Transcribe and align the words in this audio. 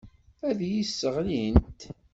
Ad 0.49 0.59
iyi-sseɣlint. 0.61 1.81